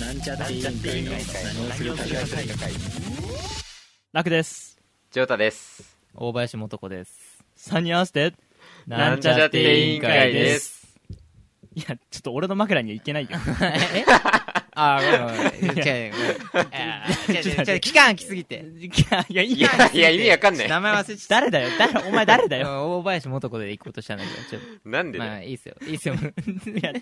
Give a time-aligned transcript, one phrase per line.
[0.00, 2.72] なんちゃって委員会の何をするか会
[4.12, 4.78] 楽です
[5.10, 5.98] ジョータです。
[6.14, 7.44] 大林素子です。
[7.58, 8.32] 3人合わせて
[8.86, 10.98] なんちゃって委員会です。
[11.74, 13.30] いやちょっと俺の枕にはいけないよ
[13.62, 14.04] え？
[14.82, 15.86] あー、ごめんごめん。
[15.86, 16.12] 違う、
[16.52, 17.36] ごめん。
[17.36, 18.64] 違う違う違う、期間空きすぎて。
[18.78, 20.68] いやいやいいやや、いや、意味わかんない。
[20.68, 21.68] 名前忘れちゃっ誰だよ？
[21.78, 22.08] 誰？
[22.08, 22.56] お前誰だた。
[22.56, 25.18] よ大林素子で行こうとしたんだけど、ちょっなんと。
[25.18, 25.42] まあ。
[25.42, 25.74] いいっすよ。
[25.82, 26.14] いいっすよ。
[26.14, 26.18] い
[26.82, 27.00] や誰？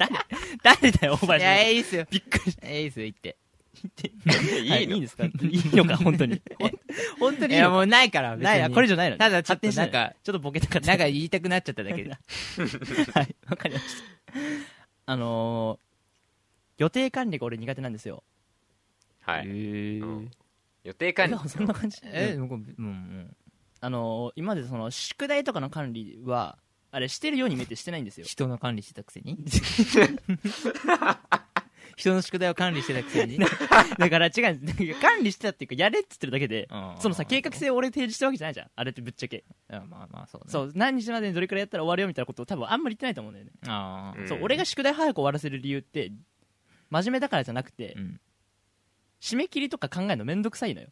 [0.62, 2.04] 誰だよお前いや、いいっすよ。
[2.10, 3.36] びっくりしいいっすよ、行って。
[3.78, 4.74] いの？
[4.74, 6.42] はいいいですかいいのか本当に
[7.20, 7.70] 本当いや、にいいの？
[7.70, 8.62] もうないから、別にない？
[8.62, 9.18] あこれ以上ないの？
[9.18, 12.10] ただちょっとなんかちょっとボケたかったなんか言いたくなっちゃっただけで。
[13.14, 15.87] はいわかりましたあのー
[16.78, 18.22] 予定管理が俺苦手なんですよ。
[19.20, 19.46] はい。
[19.46, 20.30] へうん。
[20.84, 21.48] 予定管理。
[21.48, 21.98] そんな感じ。
[22.04, 23.36] え、もう、うんうん。
[23.80, 26.58] あのー今までその宿題とかの管理は
[26.90, 28.26] あれしてるように見えてしてないんですよ。
[28.26, 29.36] 人の管理してたくせに？
[31.96, 33.38] 人の宿題を管理してたくせに？
[33.98, 36.68] だから違う管理してたっていうかやれっつってるだけで
[37.00, 38.70] そのさ計画性を俺提示してるわけじゃないじゃん。
[38.74, 39.44] あれってぶっちゃけ。
[39.68, 40.46] あまあまあ、そうね。
[40.50, 40.72] そう。
[40.74, 44.20] 何日までにどれくらいやったら終わるよみたいなことを多分あんまり言ってないと思うんだよね、ああ。
[44.20, 46.12] うんそう俺が宿題早く終わらせる理由って
[46.90, 48.20] 真面目だからじゃなくて、うん。
[49.20, 50.88] 締め切りとか考えるのめんどくさいのよ。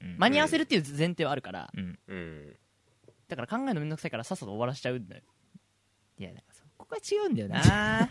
[0.00, 0.16] うん。
[0.18, 1.98] 間に合わせるっていう前提はあるから、うん。
[2.06, 2.56] うん。
[3.28, 5.22] だから考えるのめんどくさいからさっさと終わらしちゃうんだよ
[6.18, 8.10] いや、なんかそこが違うんだよな。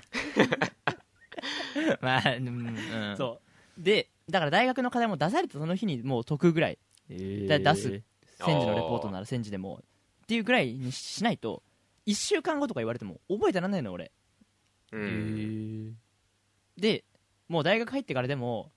[2.02, 2.48] まあ、うん。
[2.48, 3.18] うん。
[3.18, 3.42] そ
[3.78, 3.82] う。
[3.82, 6.80] でだから大学の課題も出されたその日にもう解くぐらい。
[7.10, 8.04] えだ出す。
[8.38, 9.84] 戦時のレポートなら戦時でも。
[10.24, 11.64] っていうぐらいにしないと
[12.06, 14.12] 1週間後とか言われても覚えてらんないの俺。
[14.92, 15.04] うへん。
[15.08, 15.94] ー。
[16.78, 17.04] で
[17.50, 18.72] もう大学入ってからでも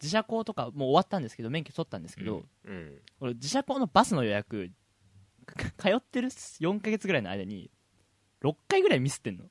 [0.00, 2.72] 自社校とかもう終わったんですけど免許取ったんですけど、うん。
[2.72, 2.98] うん。
[3.20, 4.70] 俺自社校のバスの予約
[5.46, 7.70] か通ってる4ヶ月ぐらいの間に
[8.42, 9.44] 6回ぐらいミスってんの。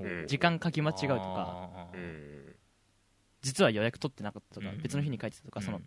[0.00, 0.26] うん。
[0.26, 1.18] 時間書き間違うとか。
[1.18, 1.96] あー。
[1.96, 2.56] うん。
[3.42, 4.82] 実は予約取ってなかったとかうん。
[4.82, 5.66] 別の日に書いてたとかうん。
[5.66, 5.80] その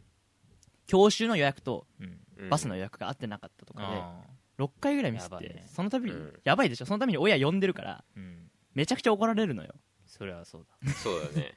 [0.87, 2.19] 教習の予約とうん。
[2.37, 4.21] うんバスの予約が合ってなかったとかあ
[4.57, 5.65] で6回ぐらいミスってやばいね。
[5.73, 6.33] その度にうん。
[6.43, 6.85] やばいでしょ。
[6.85, 8.51] そのために親呼んでるからーうん。
[8.73, 9.73] めちゃくちゃ怒られるのよ
[10.17, 10.93] それはそうだ。
[10.93, 11.53] そうだね。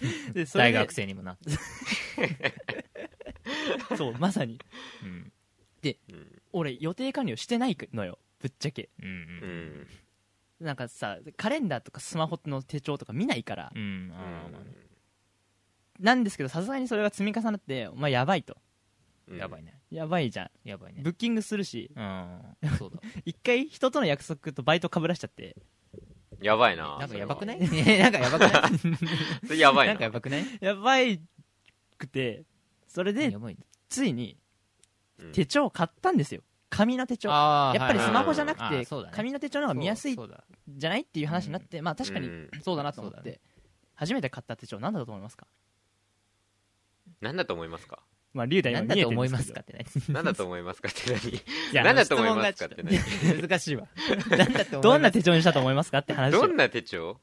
[0.34, 1.50] でそれで大学生にもなって。
[3.96, 4.58] そうまさに。
[5.02, 5.32] うん。
[5.82, 6.42] うん。
[6.52, 8.18] 俺予定管理をしてないのよ。
[8.38, 8.90] ぶっちゃけ。
[9.02, 9.16] うんううん。
[9.82, 9.86] ん。
[10.60, 13.72] なんかさカレンダーとかスマホの手帳とか見ないから。
[13.74, 14.70] うんあーまあね。
[15.98, 18.58] なんですけどさすがにそれが積み重なってお前やばいと。
[19.26, 19.38] うん。
[19.38, 19.80] やばいね。
[19.90, 20.68] やばいじゃん。
[20.68, 21.00] やばいね。
[21.02, 21.90] ブッキングするし。
[21.96, 22.54] うん。
[22.78, 23.00] そうだ。
[23.24, 25.56] 一回人との約束とバイトかぶらしちゃって
[26.42, 26.98] やばいな。
[26.98, 27.66] なんかやばくない？
[27.66, 28.68] そなんかやばくな
[29.54, 29.58] い？
[29.58, 29.94] やばいな。
[29.94, 30.12] んかやな。
[30.14, 30.44] ばくない？
[30.60, 31.20] やばい
[31.98, 32.44] くて
[32.88, 33.34] それで
[33.88, 34.36] ついに
[35.18, 35.32] うん。
[35.32, 36.42] 手帳を買ったんですよ。
[36.70, 37.28] 紙の手帳。
[37.28, 40.16] やっぱりはいスマホじゃなくて紙の手帳の方が見やすい
[40.68, 42.50] じゃないっていう話になってまあ確かにうん。
[42.62, 43.40] そうだなと思って。
[43.94, 45.46] 初めて買った手帳何だと思いますか？
[47.20, 48.02] なんだと思いますか？
[48.32, 51.30] まあ龍大なん今見えてるんだと思いますすかって なんだと思いますかって何？
[51.36, 51.40] い
[51.72, 52.98] やなんだと思いますかって何？
[53.42, 53.88] 難しいわ。
[54.30, 54.80] なんだと思います？
[54.80, 56.30] どんな手帳にしたと思いますかって話。
[56.32, 57.20] どんな手帳？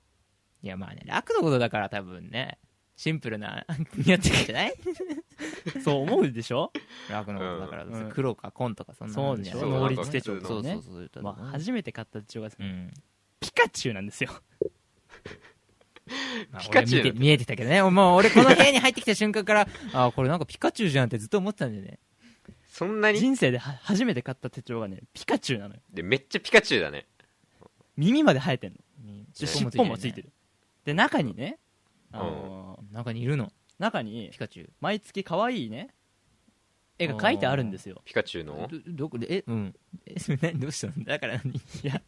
[0.64, 2.58] いやまあね楽のことだから多分ね
[2.98, 3.66] シンプルな
[4.06, 4.74] やってるんじゃない？
[5.84, 6.74] そう思うでしょ？
[7.10, 8.10] 楽のことだから、うん。
[8.10, 12.94] 黒か紺とかそんなそうでしょそう能率手帳そうとかねそうそうそうまあ初めて買った手帳がうん
[13.40, 14.70] ピカチュウなんですよまあ
[16.60, 17.82] ピカチュウ俺見て見えてたけどね。
[17.84, 22.00] もう俺この部屋に入ってきた瞬間から あこれなんかピカチュウじゃんってずっと思ってたんだよね。
[22.68, 23.20] そんなに？
[23.20, 25.82] 人生では初めて買った手帳がねピカチュウなのよ。
[25.92, 27.08] で、めっちゃピカチュウだね。
[27.96, 28.78] 耳まで生えてんの。
[29.34, 30.32] 尻尾もついてる。
[30.86, 31.58] で中にね
[32.12, 33.52] あのー中にいるの。
[33.80, 34.70] 中にピカチュウ。
[34.80, 35.90] 毎月可愛いね
[37.00, 38.02] 絵が描いてあるんですよ。
[38.06, 38.68] ピカチュウの？
[38.72, 39.28] どどこで？
[39.38, 39.44] え？
[39.48, 39.76] うん。
[40.06, 40.60] え何？
[40.60, 41.04] どうしたの？
[41.06, 41.52] だから何？
[41.54, 42.02] いや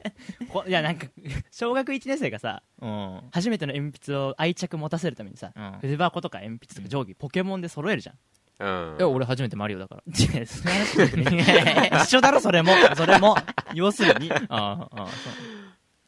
[0.50, 1.08] こいやなんか
[1.52, 3.22] 小学1年生がさうん。
[3.32, 5.72] 初めての鉛筆を愛着持たせるためにさうん。
[5.82, 8.16] 筆箱とか鉛筆とか定規ポケモンで揃えるじゃん。
[8.62, 8.98] うん。
[9.00, 9.04] え。
[9.04, 10.04] 俺初めてマリオだから。
[10.12, 12.72] 違うその話じゃなくて一緒だろそれも。
[12.96, 13.36] それも。
[13.74, 14.32] 要するに。
[14.32, 15.34] あーあーそう。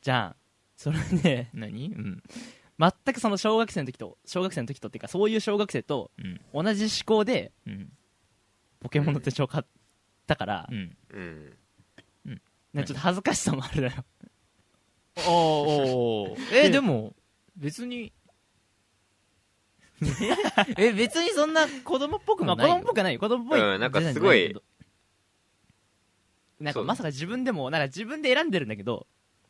[0.02, 0.36] じゃあ
[0.75, 1.88] それで何？
[1.94, 2.24] うん。
[2.80, 6.42] 全くその小学生の時と小学生の時とっていうかそういう小学生とうん。
[6.66, 7.89] 同じ思考でうん
[8.81, 9.63] ポケモンの手帳買っ
[10.28, 10.98] たから、うん。
[11.13, 11.57] うん。
[12.74, 13.94] ね、ちょっと恥ずかしさもあるのよ。
[15.28, 17.16] おお えでも
[17.56, 18.12] 別に。
[20.78, 23.19] え別にそんな子供っぽくまあ子もないよ、供っぽくはないよ。
[23.19, 24.56] 子供っぽい、うんなんかすごい。
[26.60, 29.07] なんかまさか自分でもなんか自分で選んでるんだけど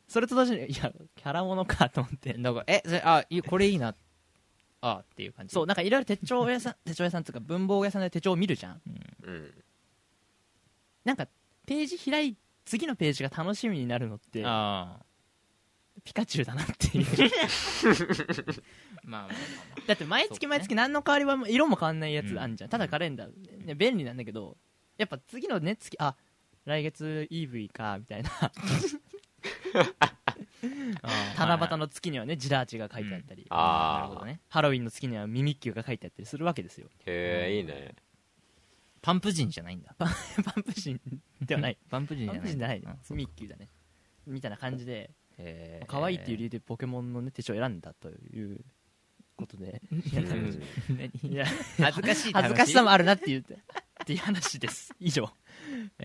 [0.08, 2.34] それと同時にいやキャラものかと思って。
[2.34, 3.96] だからえそれあこれいいな
[4.82, 5.54] あっていう感じ。
[5.54, 8.82] そうなんかいろいろ手帳屋さん 手帳屋さんとか文房具屋さんで手帳を見るじゃん。
[9.24, 9.64] うん。
[11.06, 11.28] なんか
[11.66, 15.00] ページ開い次のページが楽しみになるのってあ
[16.04, 17.06] ピカチュウだなっていう。
[19.04, 19.36] まあまあま
[19.88, 24.58] だって毎月毎月何の変わりも色も変わんないやつあんじゃん、ただカレンダー、ね、便利なんだけど
[24.98, 26.16] やっぱ次のね月あ
[26.66, 28.30] 来月 EV かみたいな。
[30.00, 30.11] あ
[31.38, 34.02] 七夕の月にはねジラーチが書いてあったり、あー。
[34.02, 34.42] なるほどね。
[34.50, 36.88] ハロウィンの月にはミミッキュウが書いてあったりするわけですよ。
[37.06, 37.96] へえいいね。
[39.02, 39.96] パンプ人じゃないんだ。
[39.98, 41.02] パン プシン
[41.42, 41.78] では ない。
[41.90, 42.52] パンプ人じパゃない。
[42.52, 42.82] じゃない
[43.12, 43.68] ミッキュウだね。
[44.28, 45.10] みたいな感じで
[45.88, 48.60] 可愛いっていう理由でポケモンの、ね、手帳を選んだという
[49.36, 49.82] ことで。
[49.92, 51.32] うん。
[51.32, 51.46] いや
[51.80, 53.44] 恥ずかしい恥ずかしさもあるなっていう っ
[54.06, 54.94] ていう話です。
[55.00, 55.32] 以上。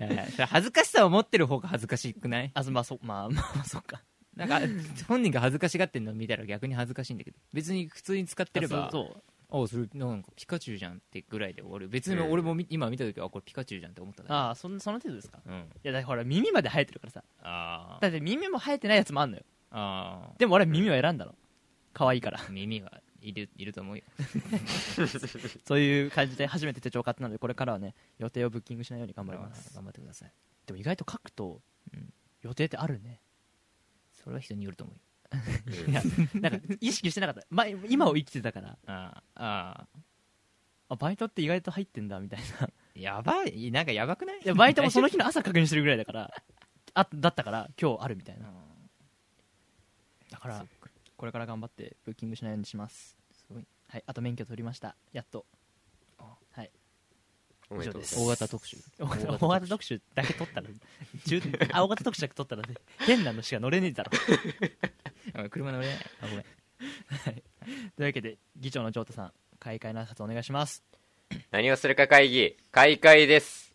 [0.01, 2.51] いや恥ずかしさを持ってる方が恥ずかしくない？
[2.55, 4.03] あそまあそまあまあまあそっか
[4.37, 4.61] なんか
[5.09, 7.39] 本人が恥ずかしがってるのを見たら逆に恥ずかしいんだけど。
[7.53, 9.23] 別に普通に使ってればそうそう。
[9.49, 11.89] あそれなんかピカチュウじゃんってぐらいで終わる。
[11.89, 15.41] 別にうん俺もみ今見た時はあこれピカチュウじゃんって思ったああそんその程度ですか？
[15.47, 15.55] うん。
[15.55, 17.25] いやだからほら耳まで生えてるからさ。
[17.43, 19.45] あだって耳も生えてないやつもあんのよ。
[19.71, 21.35] あでも俺は耳を選んだの。
[21.93, 22.41] 可愛いから。
[22.51, 24.05] 耳はいるいると思うよ。
[25.65, 29.73] そういう感じで初めて手帳を買ったのでこれからはね予定をブッキングしないように頑張ります。
[29.75, 30.33] 頑張ってください。
[30.67, 31.63] でも意外と書くと、
[31.95, 32.13] うん。
[32.43, 33.21] 予定ってあるね
[34.27, 35.03] それは人によると思うよ。
[35.89, 36.03] いや
[36.35, 38.77] なんか意識してなかった、ま、今を生きてたから。
[38.89, 39.45] ああ。
[39.45, 39.87] あ
[40.89, 40.97] あ。
[40.97, 42.69] バイトって意外と入ってんだみたいな。
[42.97, 43.71] やばい。
[43.71, 44.41] なんかやばくない？
[44.45, 46.35] いやバイトもその日の朝確認してるぐらいだから。
[46.95, 48.53] あだったから今日あるみたいな。
[50.33, 50.67] だから
[51.17, 53.17] これから頑張ってブッキングしないようにします。
[53.33, 53.67] すごい。
[53.89, 54.97] はいあと免許取りました。
[55.13, 55.39] やっと。
[55.39, 55.47] はい
[57.71, 58.77] おめでとうござい大型特集。
[58.99, 59.07] 大
[59.49, 60.01] 型特集。
[60.15, 60.67] だけ取ったら
[61.27, 61.43] 中
[61.73, 64.13] あ大型特集だけ取ったらね変なのしか乗れねえだろ。
[65.35, 65.97] あ車乗れない。
[66.21, 66.45] あごめん。
[67.97, 70.85] というわけで議長の城太さん開会の挨拶お願いします。
[71.51, 72.57] 何をするか会議。
[72.71, 73.66] 開会です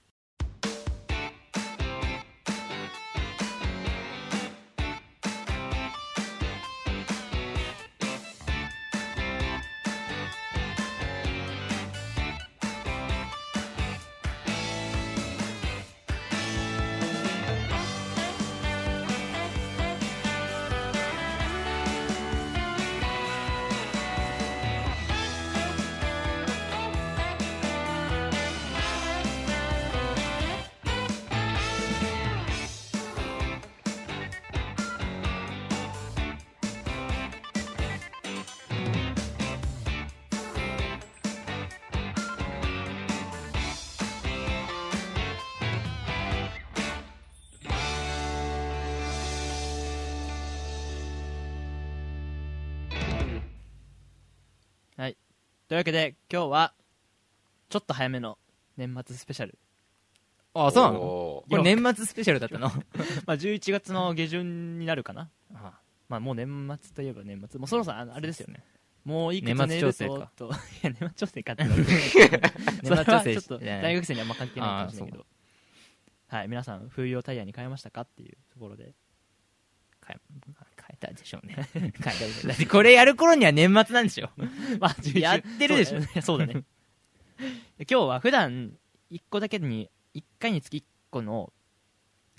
[55.71, 56.73] というわけで今日は
[57.69, 58.37] ちょっと早めの
[58.75, 59.57] 年末スペシャル。
[60.53, 60.99] あそうなの？
[60.99, 62.67] おこれ年末スペシャルだったの？
[63.25, 65.29] まあ11月の下旬になるかな。
[65.53, 65.79] あ。
[66.09, 67.57] まあもう年末といえば年末。
[67.57, 68.65] もうそろそろあのあれですよね。
[69.05, 70.31] もういくつ年末寝る調整か。
[70.35, 75.25] と といや年末調整かってな 年末調整ちょっとね大学生にはあんま関係ないかもしれないけど。
[76.27, 78.93] はい皆さん冬用タイヤに変えましたかっていうところで
[80.05, 80.19] 変え
[80.77, 81.55] 変えたでしょうね。
[81.73, 84.29] 変えたでしょだってこれやる頃には年末なんでしょ。
[84.79, 86.21] まあ11やってるでしょそうだね。
[86.21, 86.63] そうだね。
[87.79, 88.77] 今日は普段
[89.11, 91.51] 1個だけに1回につき1個の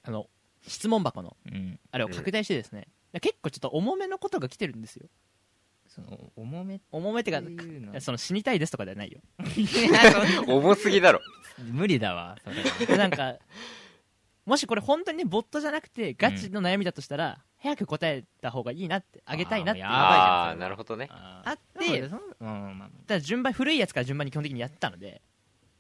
[0.03, 0.29] あの
[0.67, 1.79] 質問箱のうん。
[1.91, 2.89] あれを拡大してですね、
[3.21, 5.09] 結構ちょっと重めのことが来てるんですよ。
[5.89, 7.43] その重めって重めってか
[8.01, 9.21] その死にたいですとかではないよ。
[10.49, 11.21] 重すぎだろ。
[11.59, 12.39] 無理だわ
[12.97, 13.37] なんか
[14.47, 21.07] もしこれ本当にねボットじゃなくてガチの悩みだとしたら、早く答えた方がいいなってあげたいなっていうあーやばいじゃんあなるほどね。
[21.11, 25.23] ああってそうんまあただ順番古いやつから順番に基本的にやってたので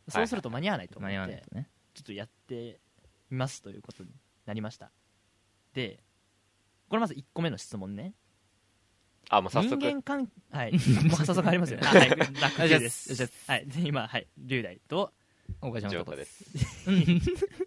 [0.09, 1.39] そうすると間に合わないと思間って、い
[1.95, 2.79] ちょっとやって
[3.31, 4.11] みますということに
[4.47, 4.93] なりました。
[5.75, 5.99] で
[6.89, 8.15] これまず1個目の質問ね。
[9.29, 10.73] あもう早人速間関はい。
[10.79, 10.83] もう
[11.25, 11.87] 早速ありますよね。
[11.87, 12.11] あはい。
[12.11, 12.29] 楽
[12.69, 13.67] 球ですはい。
[13.67, 14.29] で今はい。
[14.39, 15.13] 龍大と
[15.61, 16.45] 大橋のとこジョータです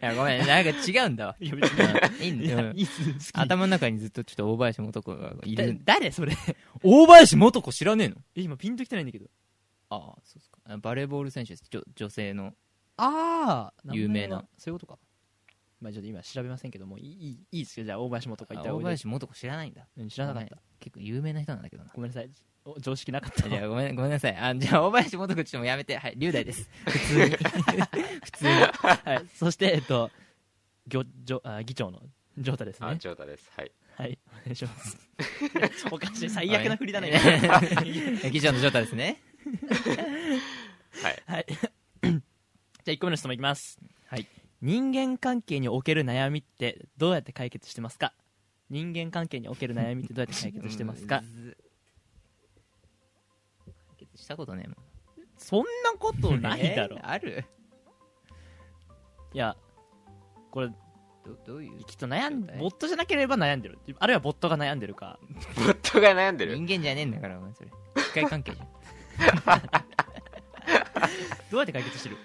[0.00, 1.36] いやごめんなんか違うんだわ。
[1.40, 2.26] いや別に。
[2.26, 3.02] いいんいやだよいいっす。
[3.12, 6.34] 好き頭の中にずっとちょっと大林素子がいだる誰それ？
[6.82, 8.16] 大林素子知らねえの？
[8.34, 9.26] え今ピンときてないんだけど。
[9.90, 10.58] ああそうですか。
[10.64, 11.64] あバレーボール選手です。
[11.70, 12.54] 女女性の。
[12.96, 14.46] ああ有名な。
[14.56, 14.98] そういうことか
[15.80, 17.86] まあちょっと今調べませんけどもいいいいいいですよ。
[17.86, 19.86] じゃあ大林元とか言ったらあ大林素子知らないんだ。
[19.96, 20.56] うん知らなかった。
[20.80, 21.90] 結構有名な人なんだけどな。
[21.94, 22.30] ごめんなさい。
[22.66, 24.36] お常識なかったじゃあごめんごめんなさい。
[24.36, 25.96] あじゃあ大林素子ちょっともうやめて。
[25.96, 26.68] はい龍大です。
[26.86, 27.30] 普通に。
[28.24, 28.50] 普通に。
[28.50, 30.10] はい、そして、えっと、
[30.86, 32.02] ぎょじょあ議長の
[32.38, 32.86] ジョータですね。
[32.88, 33.50] あジョータです。
[33.56, 33.72] はい。
[33.96, 34.98] はい、お願いします。
[35.90, 37.12] おかしい、最悪な振りだね。
[38.30, 39.22] 議長の状態ですね。
[41.02, 41.22] はい。
[41.26, 41.46] はい。
[42.02, 42.10] じゃ
[42.88, 43.78] あ、1個目の質問いきます。
[44.06, 44.26] はい。
[44.64, 48.14] 人間関係における悩みってどうやって解決してますか？
[48.70, 51.22] 人間関係における悩みってどうやって解決してますか？
[53.66, 54.76] 解決したことねえもん。
[55.36, 55.66] そんな
[55.98, 56.96] ことないだろ。
[56.96, 57.44] えーある？
[59.34, 59.54] いや
[60.50, 60.74] これど
[61.46, 61.84] どういう？
[61.84, 63.78] きっと悩んボットじゃなければ悩んでる。
[63.98, 65.18] あるいはボットが悩んでるか。
[65.56, 66.56] ボットが悩んでる。
[66.56, 67.70] 人間じゃねえんだからお前それ。
[67.96, 68.68] 機械関係じゃん
[71.54, 72.16] どうやって解決してる？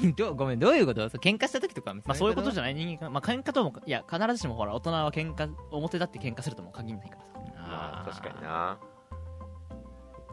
[0.00, 1.08] 何 どうごめんどういうこと？
[1.08, 2.74] そう喧嘩した時とかまあそういうことじゃゃない。
[2.74, 7.28] 人間関まあ喧嘩ともいや必ずしもほら大人は喧嘩表立って喧嘩するとも限らないからさ。
[7.68, 8.78] まあ確かにな。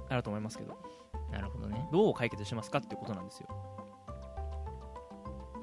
[0.10, 0.76] あると思いますけど。
[1.32, 1.88] なるほどね。
[1.92, 3.48] どう解決しますかっていうことなんですよ。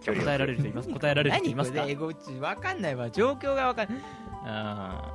[0.06, 0.88] 答えられる人います？
[0.94, 1.80] 答えられる人いますか？
[1.80, 2.14] 何これ？
[2.62, 3.10] かんないわ。
[3.10, 3.96] 状況が分かん
[4.44, 5.12] な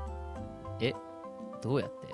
[0.80, 0.86] い。
[0.88, 0.94] え
[1.62, 2.08] どうやって？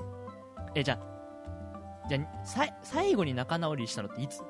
[0.76, 4.44] えじゃあじゃあさい最後に仲直りしたのっていつ？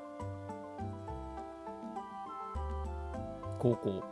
[3.58, 4.02] 高校。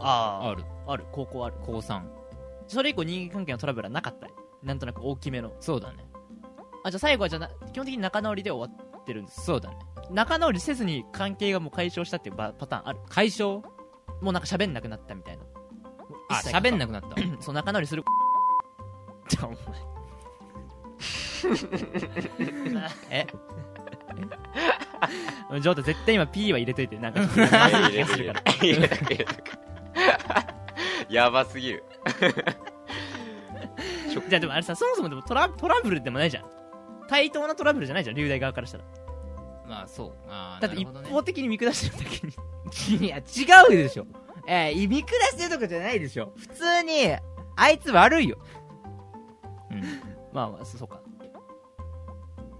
[0.00, 0.64] あある。
[0.86, 1.04] ある。
[1.12, 1.56] 高校ある。
[1.64, 2.02] 高3
[2.66, 4.26] それ以降人間関係のトラブルはなかった。
[4.62, 5.52] なんとなく大きめの。
[5.60, 6.06] そうだね。
[6.82, 9.44] あじゃあ最後はじゃあな基本的に仲直りで終わってるんです。
[9.44, 9.76] そうだね。
[10.10, 12.98] 仲直りせずに関係がもう解消したっていうパパターンある？
[13.08, 13.62] 解消？
[14.20, 15.44] もうなんか喋んなくなったみたいな。
[16.30, 17.08] あ喋んなくなった
[17.40, 18.02] そう仲直りする。
[19.28, 19.52] じゃあお
[23.10, 23.26] え？
[24.14, 24.28] 前
[25.60, 29.44] ジョータ絶対今 P は入れといてなんかちょっと 入れ気がするから入れとく入れとく
[31.08, 31.84] やばすぎる。
[34.28, 36.44] じゃあでもあれさそもそもでもトラトラブルでもないじゃん。
[37.08, 38.84] 対等なトラブルじゃないじゃん龍大側からしたら。
[39.66, 40.12] まあそう。
[40.28, 42.26] あーだって一方的に見下してるだけ
[42.98, 43.06] に。
[43.06, 43.22] いや違
[43.68, 44.06] うでしょ。
[44.46, 46.32] えー、見下してるとかじゃないでしょ。
[46.36, 47.14] 普通に
[47.56, 48.38] あいつ悪いよ。
[49.70, 49.82] うん。
[50.32, 51.00] まあまあそそうか。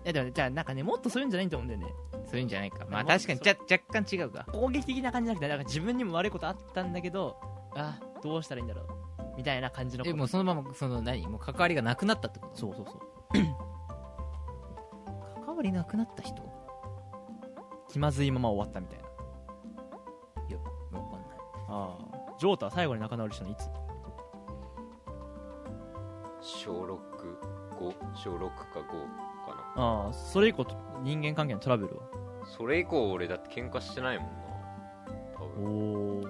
[0.05, 1.95] いやでもじゃあなんかねもっとそういうんじゃないと思うんだよね
[2.35, 2.79] そういうんじゃないか。
[2.81, 4.45] まあまあ確かにじゃ若干違うか。
[4.53, 7.37] 攻撃的な感じじゃなくてなんか自分にも悪いことあったんだけど
[7.76, 8.87] あどうしたらいいんだろう。
[9.37, 10.17] みたいな感じのこと。
[10.17, 11.26] えもうそのままその何？
[11.29, 12.57] もう関わりがなくなったってこと？
[12.57, 12.97] そうそうそう。
[15.47, 16.43] 関わりなくなった人？
[17.88, 19.05] 気まずいまま終わったみたいな。
[19.05, 19.11] わ
[21.11, 21.38] かんない。
[21.69, 22.05] ああ。
[22.38, 23.69] ジョータは最後に仲直りしたのいつ？
[26.41, 26.88] 小65
[28.14, 28.87] 小6か5か
[29.76, 29.83] な。
[29.83, 30.64] ああそれ以降
[31.03, 32.03] 人間関係のトラブルは
[32.45, 34.35] それ以降俺だって喧嘩してないもんな。
[35.37, 36.21] 多分。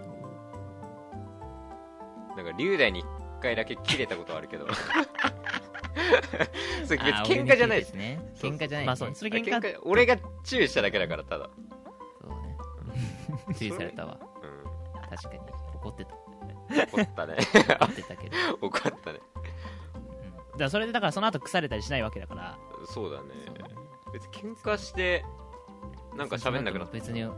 [2.37, 3.07] なんか龍大に一
[3.41, 4.67] 回だけ切れたことあるけど。
[6.85, 7.95] それ別喧嘩じゃないです。
[7.95, 8.21] ね。
[8.37, 9.15] 喧嘩じゃない、ね、まあそう。
[9.15, 11.49] それ喧嘩俺が注意しただけだからただ。
[12.21, 12.57] そうね。
[13.59, 14.19] 注意されたわ。
[14.21, 15.41] う確かに。
[15.75, 16.15] 怒ってた。
[16.15, 16.19] ん
[16.89, 17.37] 怒ったね。
[17.37, 19.21] 怒ってたけど、 怒ったね。
[20.53, 22.59] だからそれでだからその後腐れたりしないわけだから。
[22.87, 23.29] そうだね。
[24.13, 25.25] 別に喧嘩して
[26.17, 26.95] なんか喋んなくなった。
[26.95, 27.33] 別に、うん、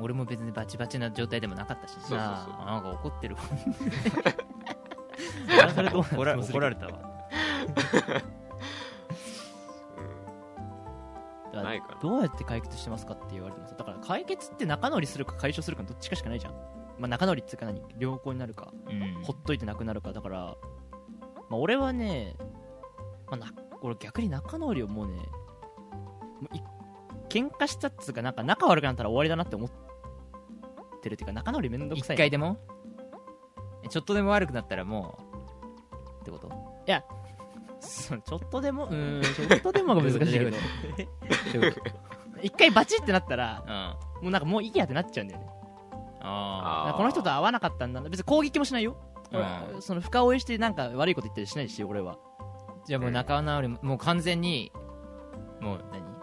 [0.00, 2.18] 俺も別にバチバチな状態でもなかったしそうそうそう。
[2.18, 3.36] なんか怒ってる。
[3.36, 3.40] わ
[5.92, 6.92] 怒ら怒られたわ。
[6.92, 6.98] だ
[11.50, 12.00] からないかな。
[12.00, 16.52] どうやって解決してますかって言われてもさだから解決って仲直りするか解消するかどっちかしかないじゃん、
[16.98, 17.80] まあ、仲直りっていうか何？
[17.98, 19.22] 良好になるかうん。
[19.22, 20.56] ほっといてなくなるかだから、
[21.48, 22.34] まあ、俺はね、
[23.28, 25.14] まあ、な俺逆に仲直りをもうね
[26.40, 26.60] もうい
[27.34, 29.70] 喧嘩したっつうかなんか仲悪くなったら終わりだなって思っ
[31.02, 32.58] てるっていうか仲直りめんどく一さい回でも？
[33.84, 35.18] えちょっとでも悪くなったらも
[36.20, 36.22] う？
[36.22, 36.48] ってこと？
[37.80, 38.86] そうちょっとでも？
[38.86, 40.56] うーんちょっとでもが難しいけど。
[42.40, 43.70] 一回バチってなったらとうん。
[43.72, 45.46] あもうなんかもういいやってなっちゃうんだよね。
[46.20, 46.96] ああー。
[46.96, 48.08] この人と会わなかったんだな。
[48.08, 48.96] 別に攻撃もしないよ、
[49.74, 49.82] うん。
[49.82, 52.16] その深追いしてなんか悪いこと言ったりしないし俺は。
[52.86, 54.72] じゃあもう仲直りももう完全に
[55.60, 56.13] もう何？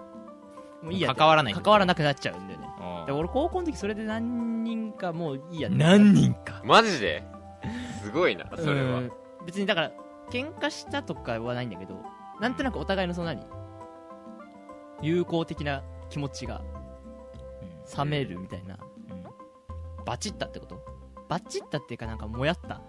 [0.82, 2.68] もういいや関わらない関わらなくなっちゃうんだよね。
[2.80, 6.62] あで俺高校の時それで何人かもういいや何人か。
[6.64, 7.24] マジで？
[8.02, 9.00] すごいなそれは。
[9.00, 9.12] うん
[9.46, 9.92] 別にだから
[10.30, 12.00] 喧嘩したとかはないんだけど
[12.40, 13.44] なんとなくお互いのその何？
[15.02, 16.62] 友好的な気持ちが
[17.98, 18.78] 冷めるみたいな、
[20.06, 20.80] バチったってこと？
[21.28, 22.82] バチったっていうかなんかもやった。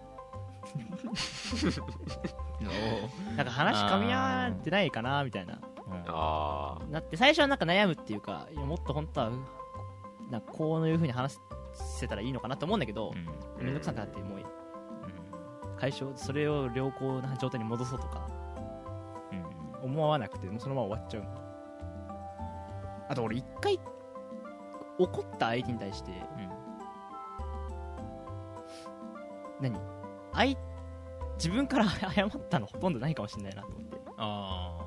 [3.37, 5.59] なんか話噛み合わってないかなみたいな
[6.07, 9.33] あなって最初はなんか悩むっていうかいやもっと本当はう
[10.31, 11.39] なんかこういう風に話
[11.75, 13.13] せたらいいのかなと思うんだけど
[13.59, 13.65] うん。
[13.65, 14.39] めんどくさくなってもう
[15.79, 18.29] 解消それを良好な状態に戻そうとか
[19.83, 21.25] 思わなくてもうそのまま終わっちゃう。
[23.09, 23.81] あと俺一回
[24.99, 26.13] 怒った相手に対して
[29.61, 29.77] 何？
[30.33, 30.57] 相
[31.37, 33.99] 自分から謝ったのほとんどないかもしれないなと思って。
[34.19, 34.82] あ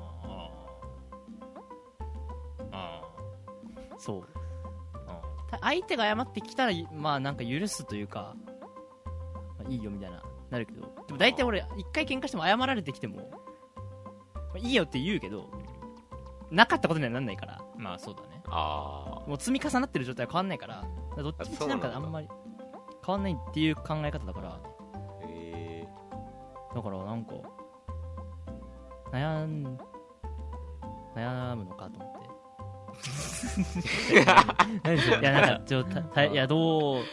[3.98, 4.24] そう。
[5.06, 8.34] あた相手が謝ってきたらまあなんか許すというか、
[9.58, 10.80] まあ、いいよみたいななるけど。
[11.06, 13.30] でも大体俺一回喧嘩しても謝られてきても、
[14.34, 15.50] まあいいよって言うけど
[16.50, 17.60] なかったことにはなんないから。
[17.76, 18.42] まあそうだね。
[18.48, 20.84] あもう積み重なってる状態は変わんないから
[21.16, 22.28] どっちみちなんかあんまり
[23.04, 24.50] 変わんないっていう考え方だから。
[24.50, 24.60] あ
[25.28, 25.86] え。
[26.74, 27.34] だからなんか
[29.12, 29.78] 悩ん
[31.14, 32.15] 悩むのかと思って
[34.82, 35.18] 何それ。
[35.20, 37.04] いやなんかちょたたいやどう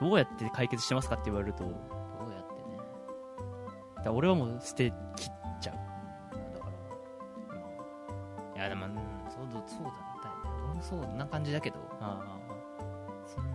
[0.00, 1.72] どうやって解決してますかって言われるとどう
[2.32, 2.76] やってね。
[3.96, 5.76] だから俺はもう捨て切っちゃう。
[6.54, 6.66] だか
[8.54, 8.60] ら。
[8.60, 8.94] いやでもうん
[9.28, 9.94] そうだそうだね。
[10.66, 11.76] 俺もそんな感じだけど。
[12.00, 12.22] あ
[13.26, 13.50] そんな。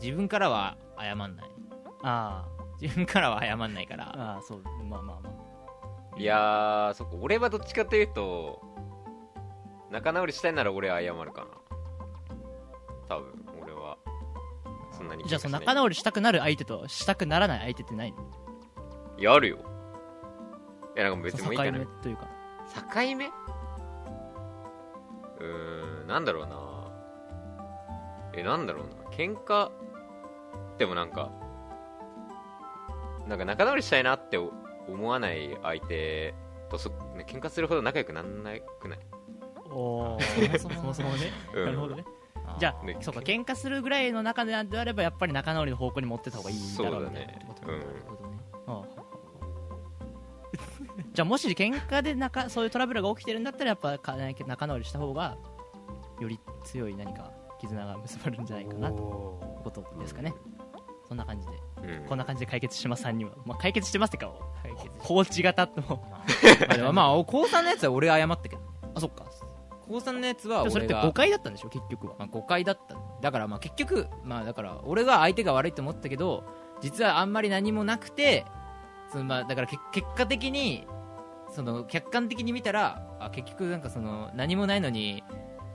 [0.00, 1.50] 自分からは謝んない。
[2.02, 2.48] ああ。
[2.80, 4.04] 自分からは謝んないから。
[4.08, 4.62] あああそう。
[4.84, 6.16] まあまあまあ。
[6.16, 8.60] ー、いやーそこ俺はどっちかというと
[9.94, 11.46] 仲直りしたいなら俺は謝るかな。
[13.08, 13.96] 多分俺は。
[14.90, 18.18] そんなにじゃあその仲直直りしたくなる相手としたくならない相手ってないの？
[19.16, 19.58] いやあるよ。
[20.96, 22.28] いやなんか別にもういいか境な目というか。
[22.92, 23.26] 境目？
[23.26, 26.90] うーんなんだろうな。
[28.34, 28.94] えなんだろうな。
[29.10, 29.70] 喧嘩？
[30.76, 31.30] でもなんか
[33.28, 36.34] なんか仲直りしたいなって思わない相手
[36.68, 38.98] とそ、ね、喧嘩するほど仲良くなんなくない？
[39.74, 42.04] おそもそもそもそもねうんなるほどね
[42.58, 49.04] じゃあねそうか喧嘩するぐらいの中であればやっぱり仲直りの方向に持ってた方がいいだろうみたいなそうだねことなるほどねああ
[51.12, 54.16] じゃあもし喧嘩で仲そういうトラブルが起きてるんだったらやっぱか
[54.46, 55.36] 仲直りした方が
[56.20, 60.34] より強い何か絆が結ばれるんじゃないかなってことですかね
[61.08, 61.52] そんな感じで
[61.82, 64.32] うんこんな感じで解決してます3人は、まあ、解決してますってか
[64.98, 66.24] 放置型のま
[66.68, 68.62] あでもまあ高3のやつは俺謝ったけど
[69.88, 72.14] 高3のやつはそれって誤解だったんでしょ結局は。
[72.18, 72.96] まあ、誤解だった。
[73.20, 76.44] だからまあ結局まあだから俺が相手が悪いと思ったけど
[76.80, 78.44] 実はあんまり何もなくて
[79.10, 80.86] そのまあだからけ結果的に
[81.54, 85.22] その客観的に見たらあ結局なんかその何もないのに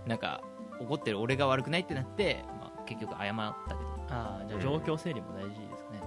[0.06, 0.42] なんか
[0.80, 6.02] 怒ってる俺が悪くないってなって、まあ、結局謝ったけどああじゃあ状況整理も大事ですかね、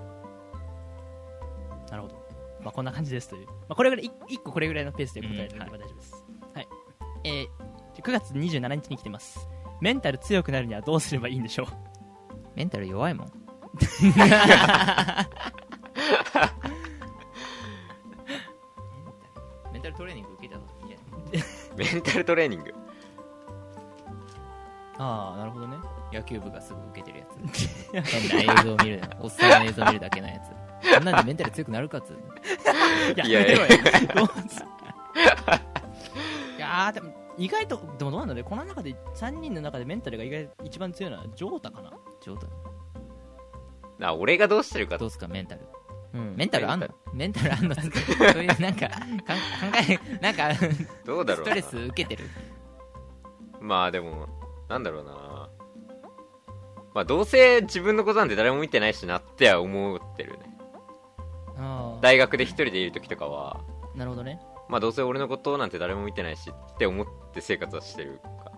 [1.90, 2.22] なるほど。
[2.62, 6.24] まあこんな感じですという、まあ、これぐらい1個これぐらいのペースで答えていけば大丈夫です、
[6.54, 6.68] はい。
[7.24, 7.46] えー、
[8.02, 9.48] 9月27日に来てます。
[9.80, 11.66] メンタル強くなるにはどうすればいいんでしょう？
[12.54, 13.32] メンタル弱いもん。
[19.72, 21.02] メンタルトレーニング受けた方がいいんじゃな
[21.40, 22.74] いメンタルトレーニング？
[24.98, 25.76] ああなるほどね。
[26.12, 27.68] 野球部がすぐ受けてるやつ。
[28.28, 30.50] 変な映像を見るのおっさんの映像を見るだけのやつ。
[30.94, 32.18] そんなんでメンタル強くなるかっつうの。
[33.14, 33.70] いやいやいやい
[36.58, 38.42] やーでも意外とでもどうなんだろうね。
[38.42, 41.92] この中で3人の中でメンタルが意外と一番強いのはジョータかな。
[42.20, 42.46] ちょっと
[44.00, 45.60] あ俺がどうしてるかどうすかメンタル。
[46.14, 46.34] うん。
[46.36, 46.88] メンタルあんの？
[47.12, 47.52] メンタル。
[47.54, 47.84] あんのそう
[48.42, 49.24] いうなんかかん考
[49.90, 50.50] えなんか
[51.04, 51.46] どうだろうな。
[51.46, 52.28] ストレス受けてる。
[53.60, 54.28] まあでも
[54.68, 55.48] なんだろうな。
[56.94, 60.38] まあどうせ自分のことなんて誰も見てないしなっては思ってるね。
[61.56, 63.60] あ大学で一人でいる時とかは。
[63.94, 64.40] あなるほどね
[64.72, 68.50] まあどうせ俺のことなんて誰も見てないしって思って生活はしてるか、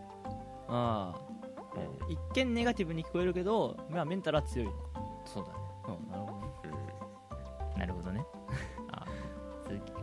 [0.68, 1.18] ああ。
[2.09, 4.68] 一見ネガティブに聞こえるけど、まあ、メンタルは強い。
[5.27, 5.59] そうだね。
[5.88, 6.55] うんなるほどね。
[7.74, 7.81] うん。
[7.81, 8.24] なるほどね。
[8.92, 9.05] あ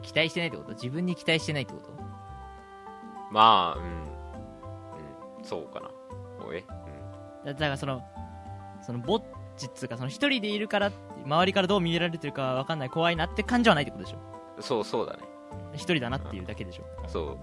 [0.01, 0.73] 期待してないってこと？
[0.73, 1.91] 自分に期待してないってこと？
[3.31, 3.83] まあうん、
[5.39, 5.89] うん、そうかな。
[6.45, 6.65] おえ、
[7.45, 8.03] だだからその
[8.85, 9.23] そのぼっ
[9.55, 10.91] ちっつうかその一人でいるから
[11.23, 14.17] 周りからどう見られてるかわかんない怖いなって感じはないってことでしょ？
[14.57, 15.19] うん、そうそうだね
[15.73, 16.83] 一人だなっていうだけでしょ。
[17.07, 17.37] そう。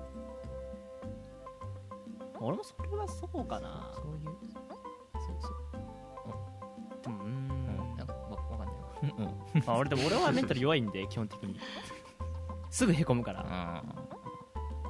[2.41, 3.93] 俺もそれはそうかな。
[3.95, 4.25] そういう。
[5.15, 7.03] そうそう。
[7.03, 7.49] でもうん。
[7.49, 9.23] んなんかわわかんないわう
[9.61, 11.59] んまあ、俺でも俺はメンタル弱いんで 基本的に。
[12.71, 13.83] すぐへこむから。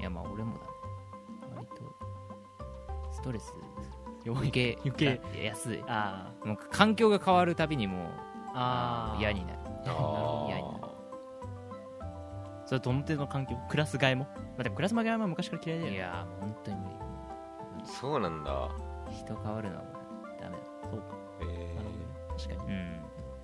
[0.00, 0.64] いやまあ俺もだ。
[0.64, 0.70] ね
[1.56, 3.54] 割とストレス。
[4.24, 4.76] 弱余計。
[4.84, 5.16] 余計。
[5.16, 5.82] がやすい。
[5.86, 8.10] あもう環境が変わるたびにもう
[8.54, 9.58] ああ嫌になる。
[9.86, 9.90] あ
[12.68, 15.96] それどの程度の環境クラス替えも、まあ、でもクラス替えは昔から嫌いだよね。
[15.96, 17.86] いやーもう本当に無理。
[17.86, 18.68] そうなんだ。
[19.10, 19.94] 人変わるのはもう
[20.42, 20.62] ダメだ。
[20.84, 21.04] そうか。
[21.40, 22.04] えなるほどね
[22.36, 22.70] 確かに。
[22.70, 22.80] うん。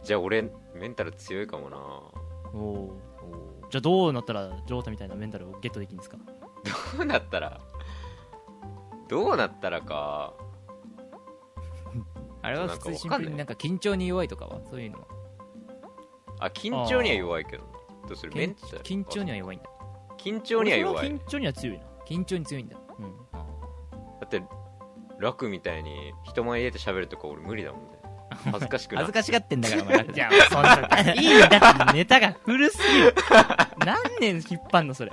[0.02, 0.42] ー、じゃあ俺
[0.74, 1.78] メンタル強いかもな。
[2.52, 3.00] おお
[3.70, 6.18] じゃあどうなったらジョータみたいなメンタルをゲットできるんですか？
[6.98, 7.58] どうなったら？
[9.08, 10.34] どうなったらか。
[12.42, 14.60] あれはなんか普通シンプルになんか緊張に弱いとかは？
[14.68, 15.06] そういうのは。
[16.40, 17.64] あ緊張には弱いけど
[18.08, 18.32] どうする。
[18.34, 19.64] メン緊タル緊張には弱いんだ。
[20.18, 21.08] 緊張には弱い。
[21.08, 23.16] 緊張には強いな緊張に強いんだうん。
[24.20, 24.42] だって
[25.18, 27.88] 楽みたいに人前に出て喋るとか俺無理だもんね。
[28.50, 29.98] 恥ずかしくな恥ずかしがってんだからお前。
[29.98, 31.92] 楽 じゃあそんないいんだって。
[31.92, 33.14] ネタが古すぎる。
[33.84, 35.12] 何年引っ張んのそれ。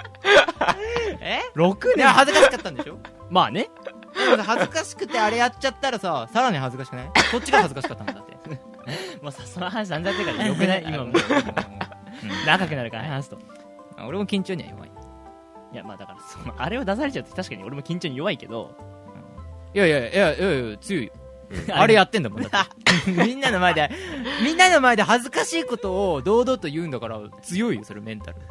[1.20, 2.08] え？6年。
[2.08, 2.98] 恥ずかしかったんでしょ？
[3.30, 3.70] まあね。
[4.16, 7.12] でもさ恥ずかしくてあれやっちゃったらささらに恥ずかしくない？
[7.32, 8.32] こっちが恥ずかしかったもんだって。
[9.22, 10.84] もうさその話散々やってるからよくない？
[10.88, 11.08] 今もう。
[11.10, 11.12] ん
[12.46, 13.38] 長くなるから話すと。
[13.98, 14.92] あ俺も緊張には弱い。
[15.74, 18.76] いやまあだからそのあれを出されちゃうと確かに俺も緊張に弱いけど。
[19.74, 21.14] いやいやいやいやいや強いよ。
[21.74, 22.52] あれやってんだもんだっ
[23.06, 23.12] て。
[23.12, 23.90] みんなの前で
[24.44, 28.38] みんなの前で恥ずかしいことを堂々と言うんだから強いよそれメンタル。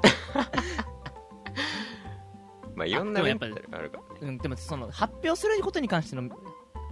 [2.74, 4.18] まあいろんなメンタあでもやっぱりルがあるからね。
[4.22, 6.22] うん、でもその発表することに関しての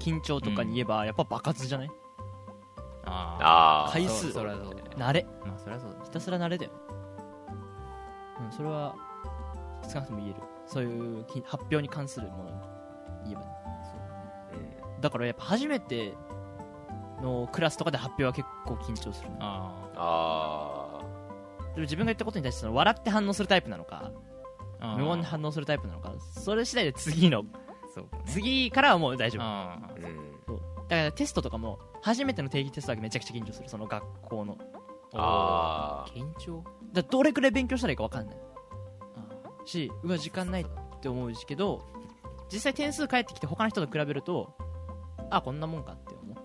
[0.01, 1.89] 緊張とかに言えば、やっぱ爆発じゃない？
[1.89, 1.93] あ
[3.05, 4.29] ああ回数。
[4.29, 5.27] そそりゃそう慣れ。
[5.45, 6.71] まあそりゃそうだひたすら慣れだよ。
[6.73, 6.79] ね
[8.45, 8.95] うんそれは
[9.89, 10.37] 少なくとも言える。
[10.67, 12.57] そういうき発表に関するものに
[13.25, 13.47] 言えばね。
[14.95, 16.15] うんだからやっぱ初めて
[17.23, 21.01] のクラスとかで発表は結構緊張するなああ
[21.75, 24.11] でも自分が言ったことに対してその笑って反応するタイプなのか
[24.81, 27.45] あ無言で反応するタイプなのかそれ次第で次の
[27.95, 29.43] そう次からはもう大丈夫。
[29.43, 29.47] う。
[29.47, 30.57] ん
[30.89, 34.57] だからテストとかも初めての定義テストだけめちゃくちゃ緊張するその学校の。
[35.15, 36.13] あー。
[36.15, 36.63] 緊張？
[36.63, 38.37] だからどれくらい勉強したらいいか分かんない。
[39.65, 40.67] しうわ時間ないっ
[41.01, 41.85] て思うしけど
[42.51, 44.57] 実際点数返ってきて他の人と比べると
[45.31, 46.37] あこんなもんかって思っ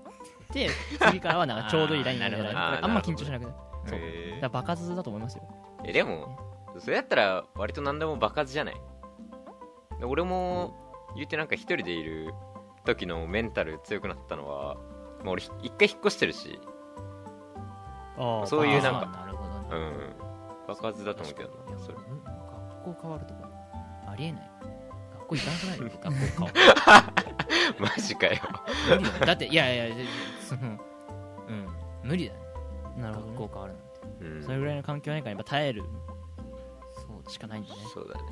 [0.52, 0.70] て
[1.08, 2.60] 次からはなんかちょうどいいラインがあーなるほど。
[2.60, 3.56] あんま緊張しなくなる
[3.88, 4.00] そう。
[4.00, 5.48] だから爆発だと思いますよ。
[5.86, 6.38] えでも
[6.80, 8.76] それやったら割と何でも爆発じゃない？
[10.04, 10.74] 俺も
[11.16, 12.34] 言ってなんか一人でいる
[12.84, 14.76] 時のメンタル強くなったのは、
[15.24, 16.60] まあ、俺一回引っ越してるし。
[18.46, 19.06] そういうなんか。
[19.08, 19.68] なるほどね。
[19.72, 20.68] うん。
[20.68, 21.98] 爆発だと思うけどなそれ。
[21.98, 23.50] うん学校変わるとか
[24.08, 24.52] ありえない。
[25.20, 25.92] 学校行かなくなるよ。
[26.04, 27.14] 学校変わる。
[27.80, 28.34] マジかよ。
[29.26, 29.96] だっていやいやいや
[30.42, 30.62] その
[31.48, 31.68] うん。
[32.04, 32.40] 無理だね
[32.98, 33.34] なるほど、ね。
[33.38, 34.26] 学校変わるなんて。
[34.26, 34.44] うん。
[34.44, 35.84] それぐらいの環境変化にやっぱ耐える
[36.96, 38.28] そうしかないんだね、そうだね。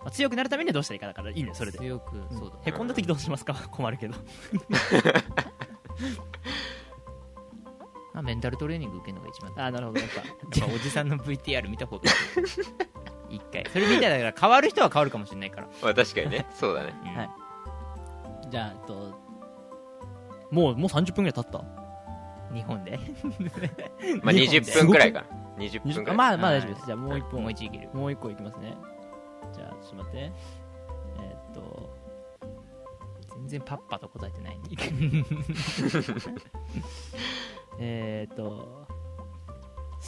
[0.00, 1.78] まあ、強くなるためにはどうしたらいいかだからいいねそれで。
[1.78, 3.54] 強くそうだへこんだ時どうしますか？
[3.70, 4.14] 困るけど
[8.14, 10.16] まあメンタルトレーニング受けるのが一番ああなるほどやっぱ。
[10.60, 12.04] やっぱおじさんの VTR 見た方が
[13.30, 13.64] いい一回。
[13.72, 16.46] それ見たらだから変わる人は変わるかもしれないから、まあ確かにね。
[16.52, 16.94] そうだね。
[17.02, 17.14] うん。
[17.16, 17.30] はい。
[18.50, 18.94] じゃあえっと
[20.50, 21.64] もうもう30分ぐらい経った？
[22.54, 22.98] 日本で？
[24.22, 24.60] まあ日本で。
[24.60, 25.26] 20分くらいかな。
[25.58, 26.14] 20分くらい。
[26.14, 26.86] あまあまあはい大丈夫です。
[26.86, 28.76] じゃあもう一本もう一いけるもう一個いきますね。
[29.54, 30.18] じゃあちょっと待って。
[30.18, 32.01] えーっと
[33.42, 34.58] 全然パッパと答えてない。
[37.78, 38.86] えーっと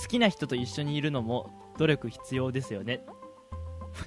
[0.00, 3.04] 好きな人と一緒にいるのも努力必要ですよね。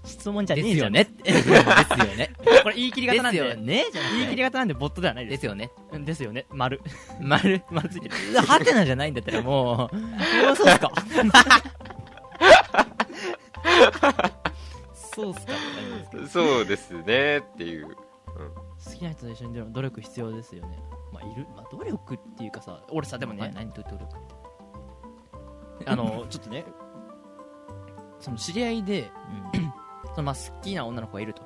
[0.03, 1.23] 質問じゃねえじゃんですよね？
[1.23, 2.31] ですよね。
[2.63, 3.39] これ言い切り方なんで。
[3.41, 3.85] ですよね。
[3.93, 5.71] じゃ言い切り方なんでボットではないでですすよね。
[5.93, 6.45] うんですよね。
[6.49, 6.81] 丸。
[7.21, 7.63] 丸。
[7.71, 7.87] 丸。
[7.89, 9.95] ついてるハテナじゃないんだったらもう。
[10.57, 10.91] そうっすか。
[15.15, 15.53] そうっすか。
[16.29, 17.95] そうですねっていう
[18.85, 20.79] 好きな人と一緒にいるの努力必要ですよね。
[21.11, 24.05] まあいるまあ努力っていうかさ俺さでもねまあ何と努力？
[25.85, 26.65] あの ちょっとね
[28.19, 29.11] その知り合いで
[30.15, 31.43] そのまあ好きな女の子がいると、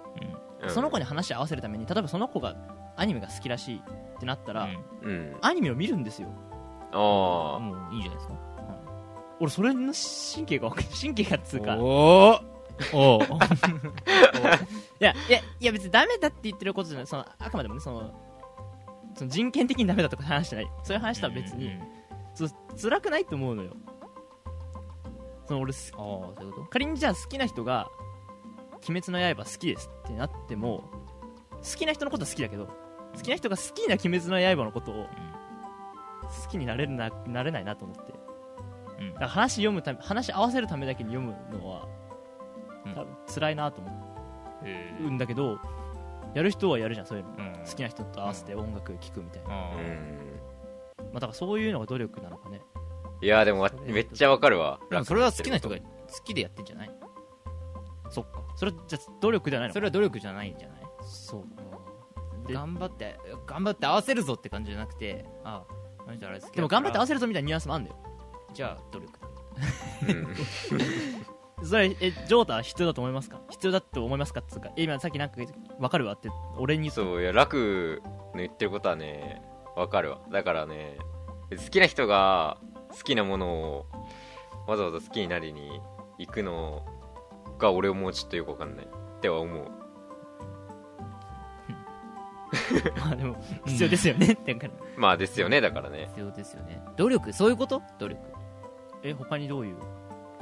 [0.61, 0.69] うん。
[0.69, 2.55] その子に話を合わせるために例えばその子が
[2.95, 4.69] アニメが好きらしいってなったら、
[5.03, 5.09] うん。
[5.09, 6.29] うんアニメを見るんですよ。
[6.93, 8.35] あもういいじゃないですか。
[9.39, 11.75] 俺それの神経が神経がっつうか。
[11.75, 12.41] いおー。
[12.93, 14.67] おー
[15.03, 17.07] やいやいや別にダメだって言ってることじゃない。
[17.07, 18.13] そのあくまでもねその
[19.15, 20.71] その人権的にダメだとか話してない。
[20.83, 22.01] そういう話とは別に、うんうん
[22.33, 22.49] そう
[22.81, 23.75] 辛くないと思うのよ。
[25.47, 27.89] その俺すああそういうこ仮にじゃあ好きな人が
[28.87, 30.89] 「鬼滅の刃」好きですってなっても
[31.51, 32.67] 好きな人のことは好きだけど
[33.15, 35.07] 好きな人が好きな「鬼滅の刃」のことを
[36.43, 38.13] 好きになれるななれないなと思って。
[38.13, 38.19] と
[38.99, 39.13] うん。
[39.13, 41.87] だから話読むため話合わせるためだけに読むのは
[42.85, 42.93] うん。
[42.93, 44.00] 多分辛いなと思へ
[44.63, 45.59] うんだけど
[46.33, 47.35] やる人はやるじゃんそういうの。
[47.35, 47.65] ーうん。
[47.65, 51.09] 好きな人と合わせて音楽聴くみたいな、うん。
[51.11, 52.61] あ、だからそういうのが努力なのかね。
[53.21, 54.79] いやでもわめっちゃわかるわ。
[54.89, 55.83] でもそれは好きな人が好
[56.23, 56.91] きでやってんじゃない？
[58.09, 58.41] そっか。
[58.55, 60.79] それじゃあ努力ではないのそれは努力じゃないんじゃない？
[61.03, 62.47] そう。
[62.47, 65.73] で頑張って頑張って合わせるぞって感じじゃなくてああ
[66.07, 67.97] あの人あれでも頑張って合わせるぞみたいなニュアンスもあるんだよ。
[68.53, 69.27] じゃあ努力だ。
[70.07, 70.27] うん
[71.63, 73.39] それえジョータは必要だと思いますか？
[73.49, 74.39] 必要だと思いますか？
[74.41, 75.35] っつうかえ今さっきなんか
[75.79, 76.89] 分かるわって俺に。
[76.91, 78.01] そういや楽
[78.33, 79.41] の言ってることはね
[79.75, 80.19] わかるわ。
[80.31, 80.97] だからね
[81.51, 82.57] 好きな人が
[82.91, 83.85] 好きなものを
[84.67, 85.79] わざわざ好きになりに
[86.17, 86.85] 行くの
[87.57, 88.89] が俺もうちょっとよくわかんないっ
[89.21, 89.67] ては思う。
[92.99, 96.07] まあでも必要ですよねってから まあですよねだからね。
[96.09, 96.81] 必要ですよね。
[96.97, 97.81] 努力そういうこと？
[97.99, 98.21] 努力。
[99.03, 99.75] え他にどういう？
[99.75, 99.77] い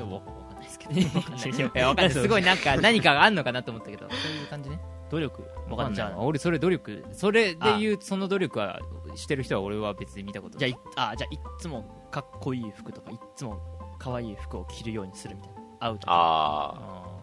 [0.01, 0.93] やわかわかんないですけど。
[1.19, 2.11] わかんないかんない。
[2.11, 4.07] すごいなんか何かがあんのかなと思ったけど。
[4.09, 4.79] そういう感じね。
[5.09, 5.41] 努力？
[5.69, 5.95] わかんない。
[5.95, 8.79] じゃあ俺それ努力それで言うその努力は
[9.15, 10.69] してる人は俺は別に見たことない。
[10.69, 13.59] じゃあいあじゃあいっつもかっこいい服とかいっつも
[13.97, 15.59] 可愛い服を着るようにするみたいな。
[15.79, 16.03] 会う時。
[16.07, 17.19] ああ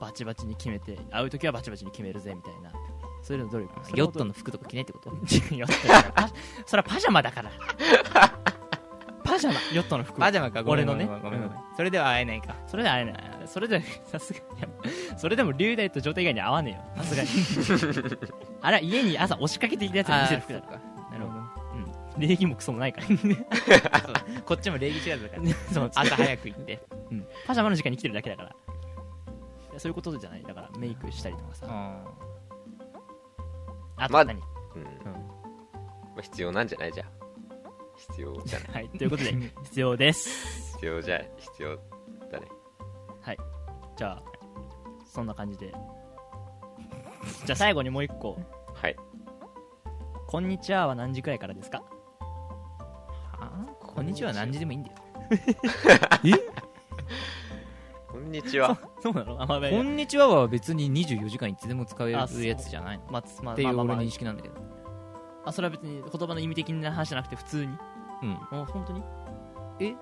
[0.00, 2.70] バチバチに決めて会う時はバチバチに決めるぜみたいな。
[3.22, 5.10] そういうの努力ーヨットの服とか着ねえってこと？
[5.56, 5.72] ヨット
[6.64, 7.50] それはパジャマだから
[9.26, 9.60] パジャマ。
[9.74, 10.18] ヨットの服。
[10.18, 10.62] パジャマか。
[10.62, 11.22] ごめん俺のね。
[11.76, 12.54] それでは会えないか。
[12.66, 13.24] それでは会えない。
[13.46, 14.46] それでさすがに。
[15.18, 17.04] それでも龍大と状態以外に会わねえよ。
[17.04, 18.18] さすがに。
[18.62, 21.46] あれは家に朝押しかけてきたやつに見せる服だなるほど。
[22.18, 23.06] 礼儀もクソもないから。
[23.12, 23.20] そう
[24.46, 25.42] こっちも礼儀知らずだから。
[25.42, 25.90] ね そう。
[25.94, 26.80] 朝早く行って。
[27.10, 27.26] うん。
[27.46, 28.54] パジャマの時間に来てるだけだから。
[29.78, 30.42] そういうことじゃない。
[30.42, 31.66] だからメイクしたりとかさ。
[31.68, 32.04] あま
[33.98, 34.40] ああと何、
[36.22, 36.92] 必要なんじゃない？
[36.92, 37.15] じゃあ
[37.96, 38.70] 必要じゃない？
[38.72, 39.32] はいということで
[39.64, 40.72] 必要です。
[40.74, 41.76] 必要じゃ必要
[42.30, 42.46] だね。
[43.20, 43.38] はい。
[43.96, 44.22] じゃあ
[45.06, 45.72] そんな感じで。
[47.44, 48.36] じゃあ最後にもう一個。
[48.74, 48.96] はい
[50.28, 51.82] 「こんにちは」は何時くらいからですか？
[53.40, 53.66] あ？
[53.80, 54.96] こんにちは何時でもいいんだよ。
[58.08, 58.78] こんにちは。
[59.02, 59.42] そうなの？
[59.42, 63.04] あまあまあこんにちはは別に24時間いつでも使えるやつじゃないの？
[63.10, 64.54] まあまあっていう俺認識なんだけど。
[64.56, 64.58] あ
[65.52, 67.76] それは別に言葉の意味的な話じゃなくて普通に。
[68.22, 68.32] うん。
[68.34, 69.02] あ本当に？
[69.80, 69.94] え？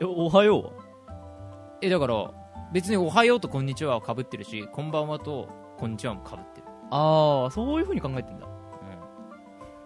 [0.00, 0.72] えおはようは？
[1.80, 2.30] えだから
[2.72, 6.66] 別におはようとこんにちははかぶってるしこんばんはとこんにちはもかぶってる。
[6.90, 8.46] ああそういうふうに考えてんだ。
[8.46, 8.52] うん。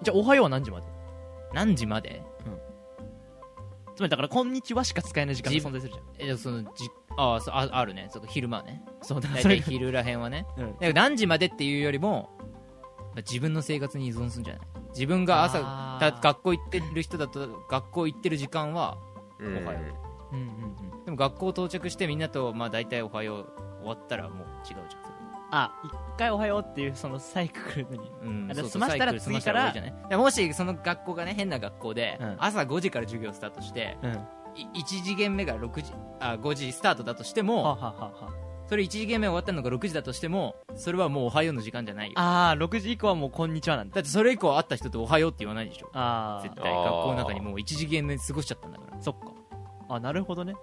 [0.03, 0.87] じゃあおはようは何時まで？
[1.53, 2.23] 何時まで？
[3.95, 6.31] つまりだからこんにちはしか使えない時間がじ存在するじゃん。
[6.33, 6.69] えそのじ
[7.16, 8.09] あそうああるね。
[8.12, 8.85] そ昼間ね。
[9.01, 10.47] そうだからそれ大体昼らへんはね。
[10.59, 10.73] うん。
[10.75, 14.62] だから何時までっていうよりもまあ自分の生活に依存するんじゃない？
[14.96, 15.61] 自分が朝
[16.00, 18.96] だ学校行ってる人だと学校行ってる時間は
[19.38, 19.80] うんおはよ
[20.32, 20.37] う。
[20.37, 20.38] ん。
[20.38, 23.46] うんうんでも学校到着してみんなとまあ大体おはよう
[23.80, 25.06] 終わったらもう違うじゃん。
[25.52, 28.11] あ一回おはようっていうそのサイクルに。
[28.22, 29.72] うん済ましたら次から
[30.11, 32.37] らもしその学校がね変な学校で、うん。
[32.38, 34.12] 朝5時から授業スタートしてうん。
[34.56, 42.14] い1次元目が6時あ5時スタートだとしても、はあはあはあはそれ1次元目終わったのが6時だとしてもそれはもうおはようの時間じゃないよ。
[42.16, 43.94] ああー6時以降はもうこんにちはなんだ。
[43.96, 45.90] だってそれ以降会った人とおはようって言わないでしょ。
[45.92, 49.26] ああ絶対学校の中にもう1次元目過ごしちゃったんだから、そっか。
[49.88, 50.55] あなるほどね。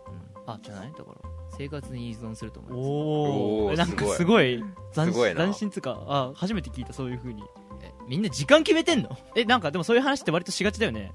[0.45, 0.91] うん、あじゃない？
[0.91, 1.29] だから。
[1.55, 2.87] 生活に依存すると思います。
[2.89, 4.63] おおなんかすごい。
[4.93, 7.43] 斬新斬新つうかあ初めて聞いたそういうふうに。
[7.81, 9.15] えみんな時間決めてんの？
[9.35, 11.13] えなんかでもそういう話って割としがちだよね。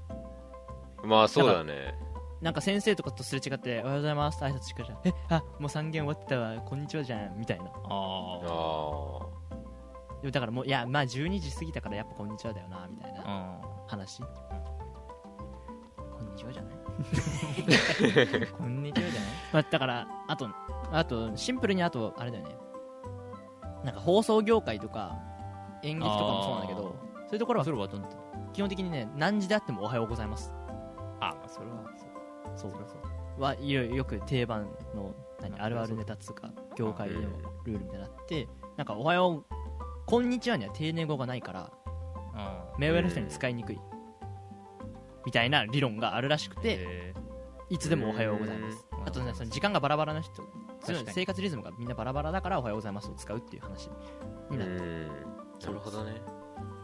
[1.03, 1.93] まあそうだね
[2.41, 6.55] なんか先生とかとすれ違って「おはようございます」って挨拶しかじゃんえあもう3限終わってたわ。
[6.61, 7.37] こんにちはじゃん。
[7.37, 7.65] みたいな。
[7.65, 7.71] ああ
[10.21, 14.21] でもだからもういやまあ12時過ぎたからやっぱこんにちはだよなみたいなあ話。
[14.21, 14.27] こ
[16.23, 16.75] んにちはじゃない？
[18.57, 19.29] こんにちはじゃない？
[19.53, 20.47] まあ、だからあと
[20.91, 22.55] あとシンプルにあとあれだよね。
[23.83, 25.17] なんか放送業界とか
[25.83, 26.89] 演劇とかもそうなんだけどそ
[27.31, 27.65] ういうところは
[28.53, 30.53] 基本的にね何時であってもおはようございます。
[31.21, 31.75] あそれは
[32.55, 32.71] そう
[33.41, 37.21] はよく定番の何まああるあるネタっつうか業界での
[37.63, 39.55] ルールみたいになってなんかおはよう
[40.05, 41.71] こんにちはには定年語がないから
[42.33, 43.79] あ目上の人に使いにくい
[45.25, 47.13] みたいな理論があるらしくてへ
[47.69, 48.87] いつでもおはようございます。
[48.91, 49.07] うん。
[49.07, 50.43] あとねその時間がバラバラな人
[51.05, 53.89] 生活リズムがみんなバラバラだからおはようございますを使うっていう話
[54.49, 54.73] うになって
[55.67, 56.21] なるほどね。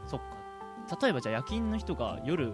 [0.05, 0.97] そっか。
[1.01, 2.53] 例えばじゃあ夜勤の人が夜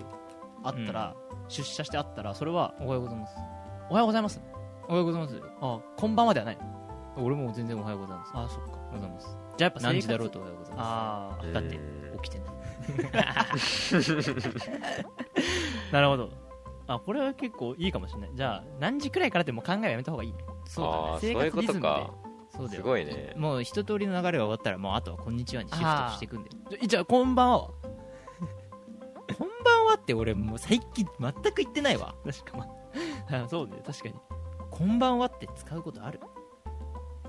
[0.63, 1.15] 会ったら、
[1.47, 3.35] 出社して会ったらそれはおはようございます。
[3.89, 4.41] おはようございます。
[4.87, 5.41] おはようございます。
[5.61, 6.57] あこんばんはではない。
[7.17, 8.31] 俺も全然おはようございます。
[8.33, 8.71] あそっか。
[8.71, 9.37] おはようございます。
[9.57, 11.79] じゃあやっぱ何時だろうとおはようございまああうんだってす
[12.23, 12.47] 起きてない
[15.91, 16.29] なるほど。
[16.87, 18.31] あこれは結構いいかもしれない。
[18.33, 20.33] じゃあ何時くらいからでも考えはやめた方がいい。
[20.65, 20.97] そうだね。
[20.97, 21.83] 生ああそういうこ活リズムで。
[21.87, 22.11] とか
[22.49, 22.81] そうだよ。
[22.81, 23.33] すごいね。
[23.37, 26.55] もう一通りの流れが終わったらもうあとはこんにちはにシフトしていくんだよ。
[26.87, 27.80] じゃあこんばんははこんばんは
[30.01, 32.15] って俺もう最近全く言ってないわ。
[32.25, 32.67] 確かま
[33.43, 34.15] あそうね確かに。
[34.69, 36.19] こんばんはって使うことある？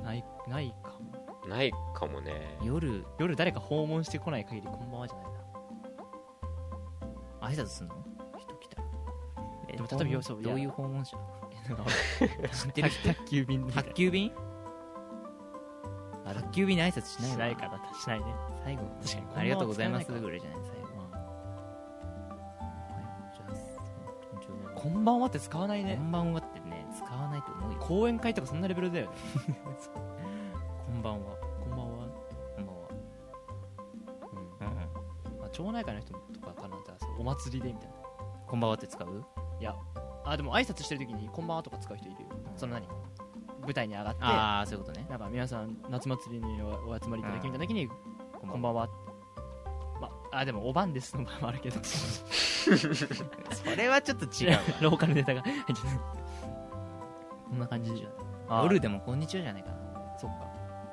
[0.03, 1.13] ないないかも。
[1.49, 2.59] ないかもね。
[2.63, 5.33] 夜夜誰か訪問してこない限りこんばんはじゃないな。
[7.49, 7.95] 挨拶すんの？
[8.39, 8.89] 人来たら。
[9.69, 11.17] えでも例えばどういう訪問者？
[12.53, 12.89] 知って宅る？
[12.91, 14.33] 人宅急便宅急便？
[16.25, 17.35] 宅急便に挨拶しないわ。
[17.35, 18.27] しないからしないね。
[18.65, 20.72] 最後確かにありがとうございますぐらいじゃない最後は
[24.83, 25.95] こんばんはって使わないね。
[25.97, 27.79] こんばんはってね使わないと思うよ。
[27.79, 29.17] 講演会とかそんなレベルだよね。
[30.87, 31.37] こんばんは。
[31.61, 32.09] こんばんは。
[32.57, 32.89] こんばんは。
[34.61, 34.67] うん。
[34.67, 35.51] うんうん。
[35.51, 36.77] 町内会の人とかかな。
[36.85, 37.95] じゃあそうお祭りでみたいな。
[38.47, 39.25] こんばんはって使う？
[40.25, 42.87] あでも挨拶してる時に「こんばんは」とか使う人いるよ、その何？
[43.63, 44.25] 舞台に上がって。
[44.25, 45.07] ああそういうことね。
[45.09, 47.89] なんか皆さん夏祭りにおお集まりいただきみたいな時に
[48.35, 49.12] 「ここんばんは」ま
[50.33, 51.77] あでもおばんですの場合もあるけど。
[51.85, 52.71] そ
[53.77, 54.61] れはちょっと違うわ。
[54.81, 55.43] ローカルネタが。
[55.43, 55.83] 入っちゃった
[57.51, 59.77] こんな感じじゃん夜でもこんにちはじゃないかな。
[60.19, 60.47] そっか。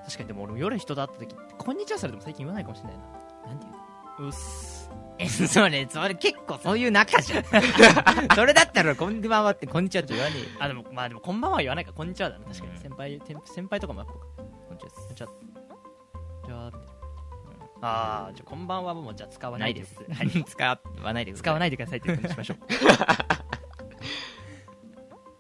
[0.04, 3.04] 確かにでも俺も夜人と会った時こんにちはされても最近言わないかもしれないな。
[3.48, 4.90] なんていううっす。
[5.18, 7.44] えそれそれ結構そういう仲じゃん。
[8.36, 10.46] それだったらこんばんはってこんにちはって言わねえよ。
[10.60, 11.92] あでもまあでもこんばんは言わないか。
[11.92, 12.46] らこんにちはだな。
[12.46, 12.72] 確かに。
[12.72, 12.80] うん。
[12.80, 14.14] 先輩先輩とかもやっぱ
[17.82, 19.86] ああじゃあこんばんはもうじゃあ使わないで。
[19.86, 19.96] す。
[20.48, 20.64] 使
[21.04, 21.44] わないでください。
[21.44, 22.58] 使わないでくださいってことにしましょう。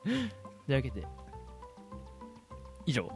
[0.03, 1.05] というわけで
[2.85, 3.13] 以上、はい。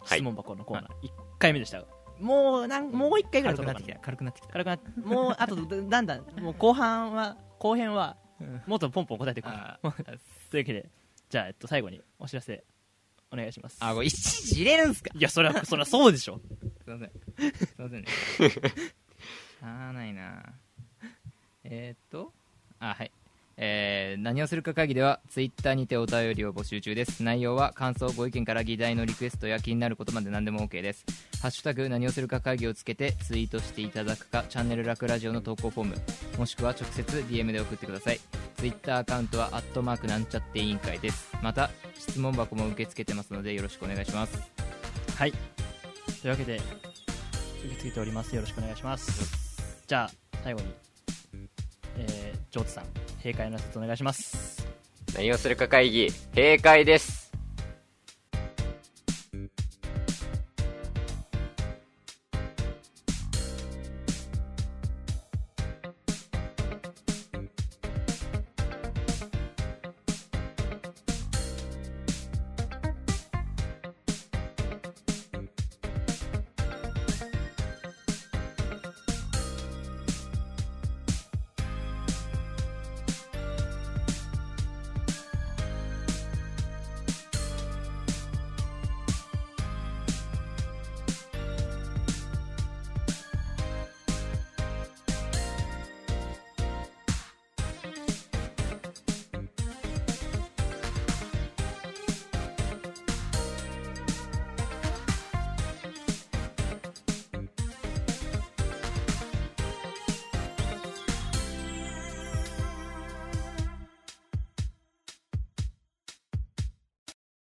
[0.00, 0.18] はい。
[0.18, 0.90] 質問箱のコーナー。
[1.06, 1.84] 1回目でした。
[2.20, 3.98] もうなんもう1回ぐらい軽くなってきた。
[4.00, 4.52] 軽くなってきた。
[4.52, 8.16] 軽くなってもうあとだんだんもう後半は後編は
[8.66, 9.52] もっとポンポン答えていこう。
[9.52, 10.90] あ というわけで
[11.30, 12.64] じゃあ、えっと、最後にお知らせ
[13.32, 13.78] お願いします。
[13.80, 15.10] あこれいちいち入れるんすか？
[15.14, 16.40] いやそれはそれはそうでしょ
[16.84, 17.10] すいません。
[17.54, 18.06] すいませんね
[19.62, 20.42] しゃあないな。
[21.64, 22.32] えー、っと
[22.80, 23.12] あはい。
[23.56, 27.22] えー、何をするか会議ではツイッターにてお便りを募集中です。
[27.22, 31.04] 内容は感想ご意見から議題のリクエストや気になることまで何でも OK です。
[31.40, 35.94] ハッシュタグ何をするか会議をつけてツイートしていただくかチャンネル楽ラジオの投稿フォーム
[36.38, 38.20] もしくは直接 DM で送ってください。
[38.56, 41.30] ツイッターアカウントはアットマークなんちゃって委員会です。
[41.42, 44.50] また質問箱も受け付けてますのでよろしくお願いします。
[45.16, 45.51] はい
[46.22, 48.34] というわけで受け付けております。
[48.36, 49.82] よろしくお願いします。
[49.88, 50.10] じゃあ
[50.44, 50.66] 最後に
[51.98, 52.84] えー、ジョーズさん
[53.18, 54.66] 閉会の説お願いします。
[55.14, 57.21] 何をするか会議閉会です。